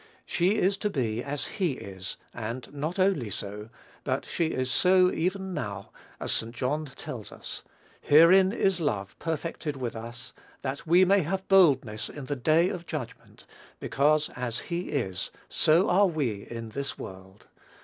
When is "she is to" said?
0.25-0.89